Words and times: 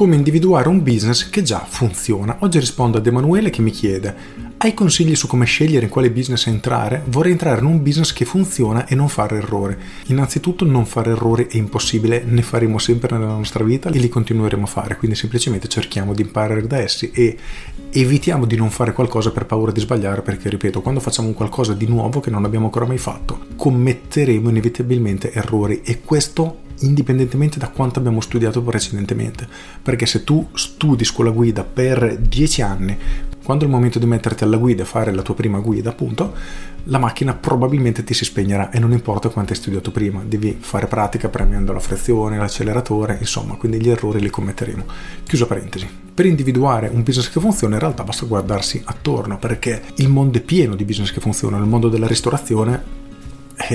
Come 0.00 0.16
individuare 0.16 0.70
un 0.70 0.82
business 0.82 1.28
che 1.28 1.42
già 1.42 1.58
funziona? 1.58 2.38
Oggi 2.38 2.58
rispondo 2.58 2.96
ad 2.96 3.06
Emanuele 3.06 3.50
che 3.50 3.60
mi 3.60 3.70
chiede 3.70 4.48
hai 4.56 4.72
consigli 4.72 5.14
su 5.14 5.26
come 5.26 5.44
scegliere 5.44 5.84
in 5.84 5.90
quale 5.90 6.10
business 6.10 6.46
entrare? 6.46 7.02
Vorrei 7.08 7.32
entrare 7.32 7.60
in 7.60 7.66
un 7.66 7.82
business 7.82 8.14
che 8.14 8.24
funziona 8.24 8.86
e 8.86 8.94
non 8.94 9.08
fare 9.08 9.36
errori. 9.36 9.76
Innanzitutto 10.06 10.64
non 10.64 10.86
fare 10.86 11.10
errori 11.10 11.48
è 11.50 11.56
impossibile, 11.56 12.22
ne 12.24 12.40
faremo 12.40 12.78
sempre 12.78 13.18
nella 13.18 13.32
nostra 13.32 13.62
vita 13.62 13.90
e 13.90 13.98
li 13.98 14.08
continueremo 14.08 14.64
a 14.64 14.66
fare, 14.66 14.96
quindi 14.96 15.18
semplicemente 15.18 15.68
cerchiamo 15.68 16.14
di 16.14 16.22
imparare 16.22 16.66
da 16.66 16.78
essi 16.78 17.10
e 17.10 17.36
evitiamo 17.90 18.46
di 18.46 18.56
non 18.56 18.70
fare 18.70 18.94
qualcosa 18.94 19.32
per 19.32 19.44
paura 19.44 19.70
di 19.70 19.80
sbagliare 19.80 20.22
perché, 20.22 20.48
ripeto, 20.48 20.80
quando 20.80 21.00
facciamo 21.00 21.32
qualcosa 21.32 21.74
di 21.74 21.86
nuovo 21.86 22.20
che 22.20 22.30
non 22.30 22.46
abbiamo 22.46 22.66
ancora 22.66 22.86
mai 22.86 22.98
fatto, 22.98 23.48
commetteremo 23.54 24.48
inevitabilmente 24.48 25.30
errori 25.30 25.82
e 25.84 26.00
questo 26.00 26.68
indipendentemente 26.80 27.58
da 27.58 27.68
quanto 27.68 27.98
abbiamo 27.98 28.20
studiato 28.20 28.62
precedentemente. 28.62 29.46
Perché 29.82 30.06
se 30.06 30.24
tu 30.24 30.48
studi 30.54 31.04
scuola 31.04 31.30
guida 31.30 31.64
per 31.64 32.18
10 32.18 32.62
anni, 32.62 32.98
quando 33.42 33.64
è 33.64 33.66
il 33.66 33.74
momento 33.74 33.98
di 33.98 34.06
metterti 34.06 34.44
alla 34.44 34.58
guida 34.58 34.82
e 34.82 34.86
fare 34.86 35.12
la 35.12 35.22
tua 35.22 35.34
prima 35.34 35.58
guida, 35.58 35.90
appunto, 35.90 36.32
la 36.84 36.98
macchina 36.98 37.34
probabilmente 37.34 38.04
ti 38.04 38.14
si 38.14 38.24
spegnerà 38.24 38.70
e 38.70 38.78
non 38.78 38.92
importa 38.92 39.28
quanto 39.28 39.52
hai 39.52 39.58
studiato 39.58 39.90
prima, 39.90 40.22
devi 40.24 40.56
fare 40.60 40.86
pratica 40.86 41.28
premendo 41.28 41.72
la 41.72 41.80
frizione, 41.80 42.38
l'acceleratore, 42.38 43.16
insomma, 43.20 43.54
quindi 43.56 43.80
gli 43.80 43.90
errori 43.90 44.20
li 44.20 44.30
commetteremo. 44.30 44.84
Chiusa 45.24 45.46
parentesi. 45.46 45.88
Per 46.14 46.26
individuare 46.26 46.90
un 46.92 47.02
business 47.02 47.30
che 47.30 47.40
funziona 47.40 47.74
in 47.74 47.80
realtà 47.80 48.04
basta 48.04 48.26
guardarsi 48.26 48.80
attorno 48.84 49.38
perché 49.38 49.82
il 49.96 50.08
mondo 50.08 50.38
è 50.38 50.42
pieno 50.42 50.74
di 50.74 50.84
business 50.84 51.12
che 51.12 51.20
funzionano, 51.20 51.62
il 51.62 51.68
mondo 51.68 51.88
della 51.88 52.06
ristorazione 52.06 52.99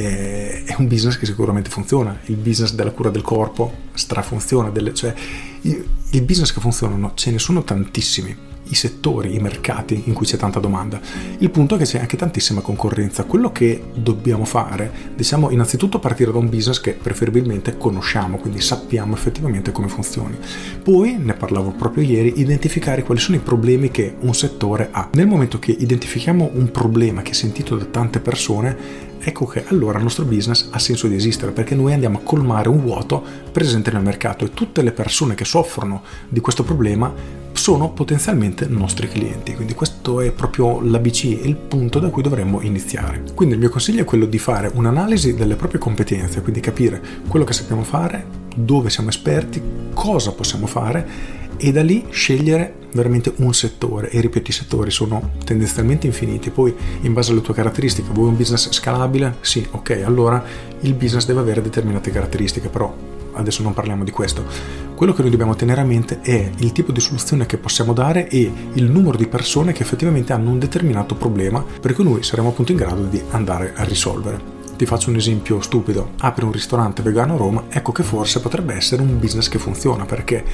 è 0.00 0.74
un 0.78 0.88
business 0.88 1.16
che 1.18 1.26
sicuramente 1.26 1.70
funziona, 1.70 2.18
il 2.26 2.36
business 2.36 2.72
della 2.72 2.90
cura 2.90 3.10
del 3.10 3.22
corpo 3.22 3.72
strafunziona, 3.94 4.70
delle, 4.70 4.92
cioè 4.92 5.14
i 5.62 6.20
business 6.20 6.52
che 6.52 6.60
funzionano 6.60 7.12
ce 7.14 7.30
ne 7.30 7.38
sono 7.38 7.62
tantissimi 7.62 8.53
i 8.68 8.74
settori, 8.74 9.34
i 9.34 9.38
mercati 9.38 10.02
in 10.06 10.14
cui 10.14 10.26
c'è 10.26 10.36
tanta 10.36 10.60
domanda. 10.60 11.00
Il 11.38 11.50
punto 11.50 11.74
è 11.74 11.78
che 11.78 11.84
c'è 11.84 11.98
anche 11.98 12.16
tantissima 12.16 12.60
concorrenza. 12.60 13.24
Quello 13.24 13.52
che 13.52 13.82
dobbiamo 13.94 14.44
fare, 14.44 14.90
diciamo 15.14 15.50
innanzitutto 15.50 15.98
partire 15.98 16.32
da 16.32 16.38
un 16.38 16.48
business 16.48 16.80
che 16.80 16.92
preferibilmente 16.92 17.76
conosciamo, 17.76 18.38
quindi 18.38 18.60
sappiamo 18.60 19.14
effettivamente 19.14 19.72
come 19.72 19.88
funzioni. 19.88 20.36
Poi, 20.82 21.16
ne 21.18 21.34
parlavo 21.34 21.70
proprio 21.70 22.04
ieri, 22.04 22.40
identificare 22.40 23.02
quali 23.02 23.20
sono 23.20 23.36
i 23.36 23.40
problemi 23.40 23.90
che 23.90 24.14
un 24.20 24.34
settore 24.34 24.88
ha. 24.90 25.08
Nel 25.12 25.26
momento 25.26 25.58
che 25.58 25.72
identifichiamo 25.72 26.50
un 26.54 26.70
problema 26.70 27.22
che 27.22 27.30
è 27.30 27.34
sentito 27.34 27.76
da 27.76 27.84
tante 27.84 28.20
persone, 28.20 29.12
ecco 29.18 29.46
che 29.46 29.64
allora 29.68 29.98
il 29.98 30.04
nostro 30.04 30.24
business 30.24 30.68
ha 30.70 30.78
senso 30.78 31.08
di 31.08 31.14
esistere 31.14 31.52
perché 31.52 31.74
noi 31.74 31.92
andiamo 31.92 32.18
a 32.18 32.22
colmare 32.22 32.68
un 32.68 32.80
vuoto 32.80 33.22
presente 33.50 33.90
nel 33.90 34.02
mercato 34.02 34.44
e 34.44 34.50
tutte 34.52 34.82
le 34.82 34.92
persone 34.92 35.34
che 35.34 35.44
soffrono 35.44 36.02
di 36.28 36.40
questo 36.40 36.62
problema 36.62 37.42
sono 37.64 37.92
potenzialmente 37.92 38.66
nostri 38.66 39.08
clienti. 39.08 39.54
Quindi 39.54 39.72
questo 39.72 40.20
è 40.20 40.32
proprio 40.32 40.82
l'ABC, 40.82 41.24
il 41.24 41.56
punto 41.56 41.98
da 41.98 42.10
cui 42.10 42.20
dovremmo 42.20 42.60
iniziare. 42.60 43.22
Quindi 43.32 43.54
il 43.54 43.60
mio 43.60 43.70
consiglio 43.70 44.02
è 44.02 44.04
quello 44.04 44.26
di 44.26 44.36
fare 44.36 44.70
un'analisi 44.70 45.32
delle 45.32 45.56
proprie 45.56 45.80
competenze, 45.80 46.42
quindi 46.42 46.60
capire 46.60 47.00
quello 47.26 47.46
che 47.46 47.54
sappiamo 47.54 47.82
fare, 47.82 48.26
dove 48.54 48.90
siamo 48.90 49.08
esperti, 49.08 49.62
cosa 49.94 50.32
possiamo 50.32 50.66
fare 50.66 51.42
e 51.56 51.72
da 51.72 51.82
lì 51.82 52.04
scegliere 52.10 52.74
veramente 52.92 53.32
un 53.36 53.54
settore 53.54 54.10
e 54.10 54.20
ripeto 54.20 54.50
i 54.50 54.52
settori 54.52 54.90
sono 54.90 55.30
tendenzialmente 55.44 56.06
infiniti 56.06 56.50
poi 56.50 56.74
in 57.00 57.12
base 57.12 57.30
alle 57.30 57.40
tue 57.40 57.54
caratteristiche 57.54 58.10
vuoi 58.12 58.28
un 58.28 58.36
business 58.36 58.70
scalabile? 58.72 59.36
sì 59.40 59.66
ok 59.70 60.02
allora 60.04 60.44
il 60.80 60.94
business 60.94 61.26
deve 61.26 61.40
avere 61.40 61.62
determinate 61.62 62.10
caratteristiche 62.10 62.68
però 62.68 63.13
adesso 63.34 63.62
non 63.62 63.74
parliamo 63.74 64.04
di 64.04 64.10
questo. 64.10 64.44
Quello 64.94 65.12
che 65.12 65.22
noi 65.22 65.30
dobbiamo 65.30 65.54
tenere 65.54 65.80
a 65.80 65.84
mente 65.84 66.20
è 66.20 66.50
il 66.56 66.72
tipo 66.72 66.92
di 66.92 67.00
soluzione 67.00 67.46
che 67.46 67.58
possiamo 67.58 67.92
dare 67.92 68.28
e 68.28 68.52
il 68.72 68.90
numero 68.90 69.16
di 69.16 69.26
persone 69.26 69.72
che 69.72 69.82
effettivamente 69.82 70.32
hanno 70.32 70.50
un 70.50 70.58
determinato 70.58 71.14
problema 71.14 71.64
per 71.80 71.94
cui 71.94 72.04
noi 72.04 72.22
saremo 72.22 72.48
appunto 72.48 72.72
in 72.72 72.78
grado 72.78 73.04
di 73.04 73.22
andare 73.30 73.72
a 73.74 73.84
risolvere. 73.84 74.52
Ti 74.76 74.86
faccio 74.86 75.10
un 75.10 75.16
esempio 75.16 75.60
stupido, 75.60 76.10
apri 76.18 76.44
un 76.44 76.52
ristorante 76.52 77.02
vegano 77.02 77.34
a 77.34 77.38
Roma, 77.38 77.64
ecco 77.68 77.92
che 77.92 78.02
forse 78.02 78.40
potrebbe 78.40 78.74
essere 78.74 79.02
un 79.02 79.18
business 79.18 79.48
che 79.48 79.58
funziona 79.58 80.04
perché 80.04 80.44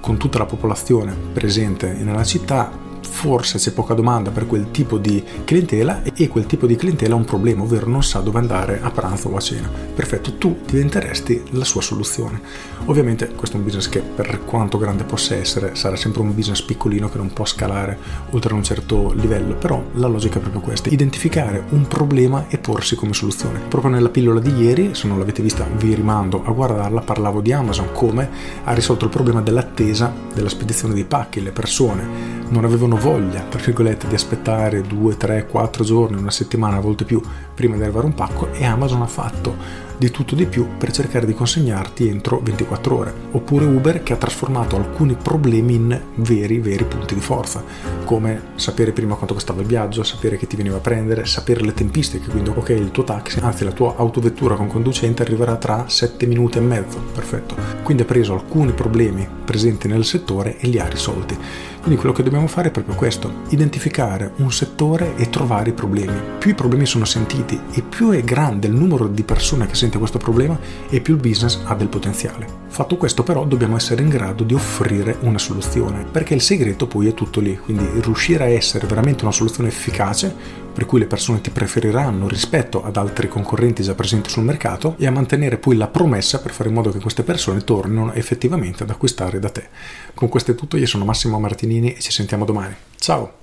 con 0.00 0.18
tutta 0.18 0.38
la 0.38 0.46
popolazione 0.46 1.16
presente 1.32 1.92
nella 1.92 2.24
città 2.24 2.85
forse 3.06 3.58
c'è 3.58 3.72
poca 3.72 3.94
domanda 3.94 4.30
per 4.30 4.46
quel 4.46 4.70
tipo 4.70 4.98
di 4.98 5.22
clientela 5.44 6.02
e 6.02 6.28
quel 6.28 6.46
tipo 6.46 6.66
di 6.66 6.76
clientela 6.76 7.14
ha 7.14 7.18
un 7.18 7.24
problema, 7.24 7.62
ovvero 7.62 7.88
non 7.88 8.02
sa 8.02 8.20
dove 8.20 8.38
andare 8.38 8.80
a 8.82 8.90
pranzo 8.90 9.28
o 9.28 9.36
a 9.36 9.40
cena. 9.40 9.68
Perfetto, 9.68 10.34
tu 10.34 10.58
diventeresti 10.66 11.44
la 11.50 11.64
sua 11.64 11.80
soluzione. 11.80 12.40
Ovviamente 12.86 13.28
questo 13.28 13.56
è 13.56 13.58
un 13.58 13.64
business 13.64 13.88
che 13.88 14.00
per 14.00 14.44
quanto 14.44 14.78
grande 14.78 15.04
possa 15.04 15.34
essere 15.34 15.74
sarà 15.74 15.96
sempre 15.96 16.22
un 16.22 16.34
business 16.34 16.62
piccolino 16.62 17.08
che 17.08 17.16
non 17.16 17.32
può 17.32 17.44
scalare 17.44 17.98
oltre 18.30 18.54
un 18.54 18.62
certo 18.62 19.12
livello, 19.12 19.54
però 19.54 19.82
la 19.94 20.06
logica 20.06 20.38
è 20.38 20.40
proprio 20.40 20.60
questa, 20.60 20.88
identificare 20.88 21.64
un 21.70 21.86
problema 21.86 22.46
e 22.48 22.58
porsi 22.58 22.96
come 22.96 23.12
soluzione. 23.12 23.60
Proprio 23.68 23.90
nella 23.90 24.08
pillola 24.08 24.40
di 24.40 24.54
ieri, 24.56 24.94
se 24.94 25.06
non 25.06 25.18
l'avete 25.18 25.42
vista 25.42 25.66
vi 25.76 25.94
rimando 25.94 26.42
a 26.44 26.50
guardarla, 26.50 27.00
parlavo 27.00 27.40
di 27.40 27.52
Amazon 27.52 27.92
come 27.92 28.28
ha 28.64 28.72
risolto 28.72 29.04
il 29.04 29.10
problema 29.10 29.40
dell'attesa 29.40 30.12
della 30.34 30.48
spedizione 30.48 30.94
dei 30.94 31.04
pacchi, 31.04 31.42
le 31.42 31.52
persone 31.52 32.36
non 32.48 32.64
avevano 32.64 32.95
voglia, 32.96 33.42
tra 33.48 33.60
virgolette, 33.60 34.08
di 34.08 34.14
aspettare 34.14 34.82
2, 34.82 35.16
3, 35.16 35.46
4 35.46 35.84
giorni, 35.84 36.18
una 36.18 36.30
settimana, 36.30 36.76
a 36.76 36.80
volte 36.80 37.04
più, 37.04 37.20
prima 37.54 37.76
di 37.76 37.82
arrivare 37.82 38.06
un 38.06 38.14
pacco 38.14 38.52
e 38.52 38.64
Amazon 38.64 39.02
ha 39.02 39.06
fatto 39.06 39.84
di 39.98 40.10
tutto 40.10 40.34
di 40.34 40.44
più 40.44 40.76
per 40.76 40.90
cercare 40.92 41.24
di 41.24 41.32
consegnarti 41.32 42.06
entro 42.06 42.40
24 42.42 42.96
ore. 42.96 43.14
Oppure 43.32 43.64
Uber 43.64 44.02
che 44.02 44.12
ha 44.12 44.16
trasformato 44.16 44.76
alcuni 44.76 45.16
problemi 45.20 45.74
in 45.74 46.00
veri, 46.16 46.58
veri 46.58 46.84
punti 46.84 47.14
di 47.14 47.20
forza, 47.20 47.64
come 48.04 48.42
sapere 48.56 48.92
prima 48.92 49.14
quanto 49.14 49.34
costava 49.34 49.60
il 49.62 49.66
viaggio, 49.66 50.02
sapere 50.02 50.36
che 50.36 50.46
ti 50.46 50.56
veniva 50.56 50.76
a 50.76 50.80
prendere, 50.80 51.24
sapere 51.24 51.62
le 51.62 51.72
tempistiche, 51.72 52.28
quindi 52.30 52.50
ok 52.50 52.68
il 52.70 52.90
tuo 52.90 53.04
taxi, 53.04 53.38
anzi 53.40 53.64
la 53.64 53.72
tua 53.72 53.94
autovettura 53.96 54.54
con 54.54 54.68
conducente 54.68 55.22
arriverà 55.22 55.56
tra 55.56 55.84
7 55.88 56.26
minuti 56.26 56.58
e 56.58 56.62
mezzo, 56.62 56.98
perfetto. 57.14 57.56
Quindi 57.82 58.02
ha 58.02 58.06
preso 58.06 58.34
alcuni 58.34 58.72
problemi 58.72 59.26
presenti 59.44 59.88
nel 59.88 60.04
settore 60.04 60.58
e 60.58 60.68
li 60.68 60.78
ha 60.78 60.86
risolti. 60.86 61.36
Quindi 61.80 62.00
quello 62.00 62.16
che 62.16 62.24
dobbiamo 62.24 62.48
fare 62.48 62.68
è 62.68 62.72
proprio 62.86 62.94
questo, 62.94 63.32
identificare 63.48 64.32
un 64.36 64.52
settore 64.52 65.16
e 65.16 65.28
trovare 65.28 65.70
i 65.70 65.72
problemi. 65.72 66.16
Più 66.38 66.52
i 66.52 66.54
problemi 66.54 66.86
sono 66.86 67.04
sentiti 67.04 67.58
e 67.72 67.82
più 67.82 68.10
è 68.10 68.22
grande 68.22 68.68
il 68.68 68.74
numero 68.74 69.08
di 69.08 69.24
persone 69.24 69.66
che 69.66 69.74
sente 69.74 69.98
questo 69.98 70.18
problema 70.18 70.58
e 70.88 71.00
più 71.00 71.14
il 71.14 71.20
business 71.20 71.60
ha 71.64 71.74
del 71.74 71.88
potenziale. 71.88 72.46
Fatto 72.68 72.96
questo 72.96 73.22
però 73.22 73.44
dobbiamo 73.44 73.76
essere 73.76 74.02
in 74.02 74.08
grado 74.08 74.44
di 74.44 74.54
offrire 74.54 75.16
una 75.20 75.38
soluzione, 75.38 76.04
perché 76.10 76.34
il 76.34 76.40
segreto 76.40 76.86
poi 76.86 77.08
è 77.08 77.14
tutto 77.14 77.40
lì, 77.40 77.58
quindi 77.58 77.88
riuscire 78.00 78.44
a 78.44 78.48
essere 78.48 78.86
veramente 78.86 79.24
una 79.24 79.32
soluzione 79.32 79.68
efficace 79.68 80.64
per 80.76 80.84
cui 80.84 80.98
le 80.98 81.06
persone 81.06 81.40
ti 81.40 81.48
preferiranno 81.48 82.28
rispetto 82.28 82.84
ad 82.84 82.98
altri 82.98 83.28
concorrenti 83.28 83.82
già 83.82 83.94
presenti 83.94 84.28
sul 84.28 84.44
mercato 84.44 84.94
e 84.98 85.06
a 85.06 85.10
mantenere 85.10 85.56
poi 85.56 85.74
la 85.74 85.86
promessa 85.86 86.38
per 86.38 86.52
fare 86.52 86.68
in 86.68 86.74
modo 86.74 86.90
che 86.90 87.00
queste 87.00 87.22
persone 87.22 87.64
tornino 87.64 88.12
effettivamente 88.12 88.82
ad 88.82 88.90
acquistare 88.90 89.38
da 89.38 89.48
te. 89.48 89.68
Con 90.12 90.28
questo 90.28 90.50
è 90.50 90.54
tutto, 90.54 90.76
io 90.76 90.84
sono 90.84 91.06
Massimo 91.06 91.40
Martinini 91.40 91.94
e 91.94 92.00
ci 92.00 92.10
sentiamo 92.10 92.44
domani. 92.44 92.74
Ciao! 92.98 93.38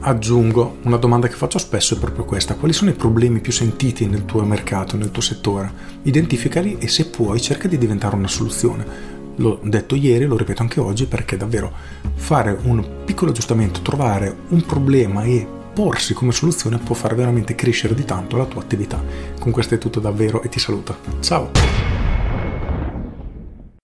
Aggiungo 0.00 0.78
una 0.84 0.96
domanda 0.96 1.28
che 1.28 1.34
faccio 1.34 1.58
spesso 1.58 1.94
è 1.94 1.98
proprio 1.98 2.24
questa: 2.24 2.54
quali 2.54 2.72
sono 2.72 2.88
i 2.88 2.94
problemi 2.94 3.40
più 3.40 3.52
sentiti 3.52 4.06
nel 4.06 4.24
tuo 4.24 4.42
mercato, 4.44 4.96
nel 4.96 5.10
tuo 5.10 5.20
settore? 5.20 5.70
Identificali 6.04 6.78
e 6.78 6.88
se 6.88 7.10
puoi 7.10 7.38
cerca 7.38 7.68
di 7.68 7.76
diventare 7.76 8.16
una 8.16 8.28
soluzione 8.28 9.20
l'ho 9.42 9.58
detto 9.62 9.94
ieri, 9.96 10.24
lo 10.24 10.36
ripeto 10.36 10.62
anche 10.62 10.80
oggi, 10.80 11.06
perché 11.06 11.36
davvero 11.36 11.72
fare 12.14 12.56
un 12.62 13.02
piccolo 13.04 13.32
aggiustamento, 13.32 13.82
trovare 13.82 14.34
un 14.48 14.64
problema 14.64 15.24
e 15.24 15.46
porsi 15.74 16.14
come 16.14 16.32
soluzione 16.32 16.78
può 16.78 16.94
far 16.94 17.14
veramente 17.14 17.54
crescere 17.54 17.94
di 17.94 18.04
tanto 18.04 18.36
la 18.36 18.44
tua 18.44 18.62
attività. 18.62 19.02
Con 19.38 19.52
questo 19.52 19.74
è 19.74 19.78
tutto 19.78 20.00
davvero 20.00 20.42
e 20.42 20.48
ti 20.48 20.58
saluto. 20.58 20.96
Ciao! 21.20 21.91